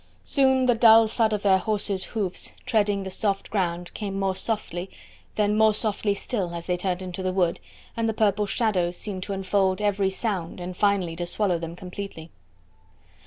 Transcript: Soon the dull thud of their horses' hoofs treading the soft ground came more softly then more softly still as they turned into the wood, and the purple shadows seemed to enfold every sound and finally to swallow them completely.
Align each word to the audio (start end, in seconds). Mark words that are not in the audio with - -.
Soon 0.23 0.65
the 0.65 0.73
dull 0.73 1.07
thud 1.07 1.31
of 1.31 1.43
their 1.43 1.59
horses' 1.59 2.05
hoofs 2.05 2.53
treading 2.65 3.03
the 3.03 3.11
soft 3.11 3.51
ground 3.51 3.93
came 3.93 4.17
more 4.17 4.35
softly 4.35 4.89
then 5.35 5.55
more 5.55 5.75
softly 5.75 6.15
still 6.15 6.55
as 6.55 6.65
they 6.65 6.75
turned 6.75 7.03
into 7.03 7.21
the 7.21 7.31
wood, 7.31 7.59
and 7.95 8.09
the 8.09 8.13
purple 8.15 8.47
shadows 8.47 8.97
seemed 8.97 9.21
to 9.21 9.33
enfold 9.33 9.79
every 9.79 10.09
sound 10.09 10.59
and 10.59 10.75
finally 10.75 11.15
to 11.17 11.27
swallow 11.27 11.59
them 11.59 11.75
completely. 11.75 12.31